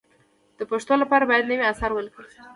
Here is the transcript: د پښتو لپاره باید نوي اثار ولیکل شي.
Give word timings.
د 0.57 0.61
پښتو 0.71 0.93
لپاره 1.01 1.27
باید 1.29 1.49
نوي 1.51 1.65
اثار 1.71 1.91
ولیکل 1.93 2.25
شي. 2.33 2.41